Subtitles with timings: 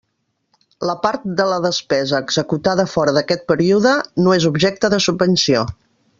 [0.89, 3.93] La part de la despesa executada fora d'aquest període
[4.25, 5.65] no és objecte de subvenció.